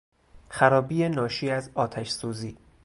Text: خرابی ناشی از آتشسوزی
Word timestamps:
خرابی 0.49 1.09
ناشی 1.09 1.49
از 1.49 1.71
آتشسوزی 1.75 2.57